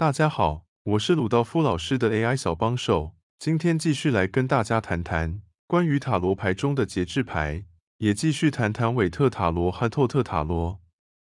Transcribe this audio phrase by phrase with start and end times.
[0.00, 7.66] 大家好，我是鲁道夫老师的 AI 小帮手，今天继续来跟大家谈谈关于塔罗牌中的节制牌，
[7.98, 10.80] 也继续谈谈韦特塔罗和透特塔罗。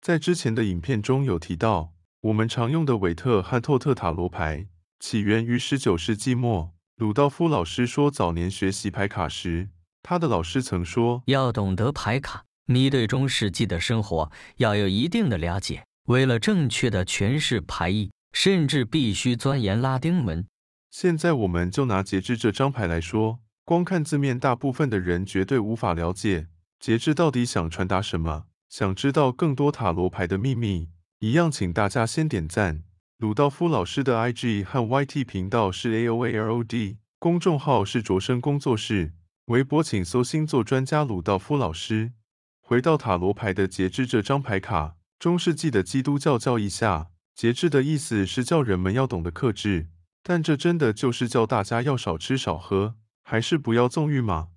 [0.00, 4.68] 在之前的影片中有提到，我们常用的韦特和透特塔罗牌
[5.00, 6.70] 起源于十九世纪末。
[6.94, 9.70] 鲁道夫老师说，早年学习牌卡时，
[10.04, 15.82] 他的老师曾说，要懂得牌卡，你对中世纪的生活要有一定的了解。
[16.04, 20.46] 为了正确的诠释牌意，甚至必须钻研拉丁文。
[20.90, 26.48] 现在我们就拿节制这张牌来说，光看字面，大部分的人绝对无法了解
[26.78, 28.46] 节制到底想传达什么。
[28.68, 32.84] 想知道更多塔罗牌的秘密，一样请大家先点赞。
[33.18, 39.12] 鲁道夫老师的 IG 和 YT 频道是 AOAROD，公众号是卓生工作室，
[39.46, 42.12] 微博请搜星座专家鲁道夫老师。
[42.60, 47.08] 回到塔罗牌的节制这张牌卡，中世纪的基督教教义下，
[47.40, 49.88] 节制的意思是叫人们要懂得克制，
[50.22, 54.48] 但这真的就是叫大家要少吃少喝，还是不要纵欲吗？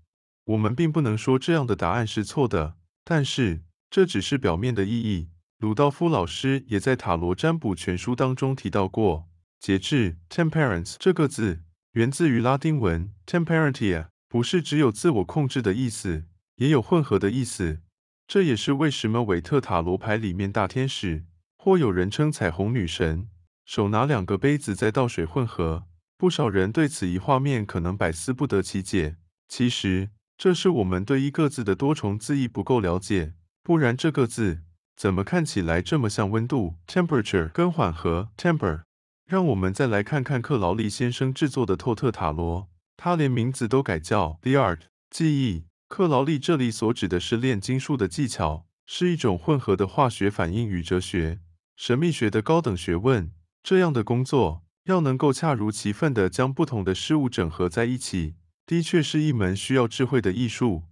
[0.44, 2.76] 我们并不能说这样的答案是错的，
[3.06, 3.62] 但是。
[3.90, 5.30] 这只是表面的意义。
[5.60, 9.30] 鲁道夫老师也在《塔罗占卜全书》当中提到过，
[9.62, 11.62] 节制 （temperance） 这个字
[11.94, 16.26] 源自于拉丁文 “temperantia”，不是只有自我控制的意思，
[16.56, 17.80] 也有混合的意思。
[18.28, 21.24] 这也是为什么韦特塔罗牌里面大天使，
[21.66, 23.30] 或有人称彩虹女神，
[23.64, 25.86] 手拿两个杯子在倒水混合。
[26.18, 29.16] 不少人对此一画面可能百思不得其解。
[29.48, 33.36] 其实，这是我们对一个字的多重字义不够了解。
[33.64, 34.64] 不然这个字
[34.98, 38.82] 怎么看起来这么像温度 （temperature） 跟缓和 （temper）？
[39.26, 45.68] 让我们再来看看克劳利先生制作的透特塔罗，他连名字都改叫 The Art 技艺。
[45.88, 51.40] 克劳利这里所指的是炼金术的技巧，是一种混合的化学反应与哲学、
[51.76, 53.32] 神秘学的高等学问。
[53.64, 58.36] 这样的工作要能够恰如其分地将不同的事物整合在一起，
[58.66, 60.84] 的确是一门需要智慧的艺术。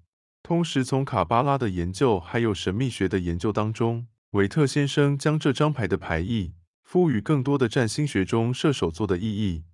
[0.41, 6.53] 同时，从卡巴拉的研究还有神秘学的研究当中，韦特先生将这张牌的牌意
[6.83, 9.65] 赋予更多的占星学中射手座的意义。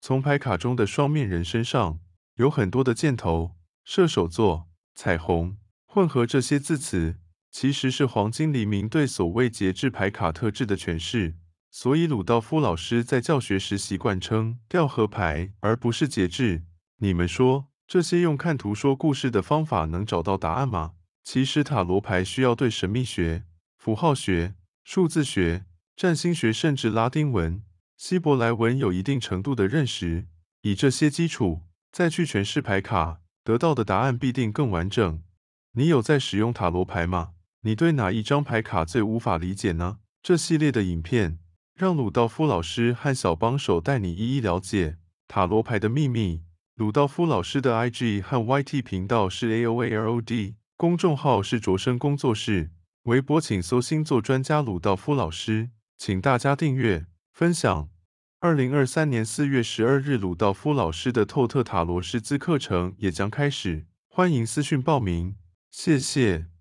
[0.00, 1.98] 从牌卡中的双面人身上
[2.36, 7.16] 有很多的箭头、射手座、彩虹混合这些字词，
[7.54, 11.36] 其实是黄金黎明对所谓节制牌卡特质的诠释。
[11.70, 16.64] 所以鲁道夫老师在教学时习惯称调和牌，而不是节制。
[16.98, 17.68] 你们说？
[17.86, 20.94] 这些用看图说故事的方法能找到答案吗？
[21.22, 23.44] 其实塔罗牌需要对神秘学、
[23.78, 27.62] 符号学、数字学、占星学，甚至拉丁文、
[27.96, 30.26] 希伯来文有一定程度的认识。
[30.62, 31.60] 以这些基础
[31.92, 35.22] 再去诠释牌卡，得到的答案必定更完整。
[35.74, 37.33] 你有在使用塔罗牌吗？
[37.66, 39.96] 你对哪一张牌卡最无法理解呢？
[40.22, 41.38] 这系列的影片
[41.74, 46.42] 让鲁道夫老师和小帮手带你一一了解塔罗牌的秘密。
[46.74, 52.70] 鲁道夫老师的 IG 和 YT 频道是 A O A L O D，公众号是卓生工作室，
[53.04, 57.88] 微博请搜星座专家鲁道夫老师，请大家订阅分享。
[58.40, 65.36] 二零二三年四月十二日，鲁道夫老师的透特塔罗师资课程也将开始，欢迎私讯报名，
[65.70, 66.53] 谢谢。